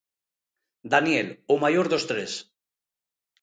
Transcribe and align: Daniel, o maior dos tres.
Daniel, 0.93 1.27
o 1.53 1.55
maior 1.63 1.85
dos 1.91 2.03
tres. 2.09 2.31